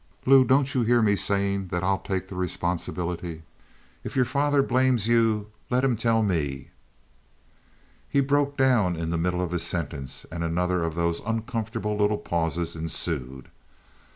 [0.25, 3.43] "Lou, don't you hear me saying that I'll take the responsibility?
[4.03, 6.71] If your father blames you let him tell me"
[8.09, 12.17] He broke down in the middle of his sentence and another of those uncomfortable little
[12.17, 13.49] pauses ensued.